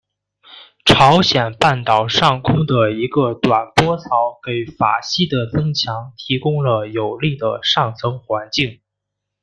[0.83, 8.81] 朝鲜半岛上空的一个短波槽给法茜的增强提供了有利的上层环境。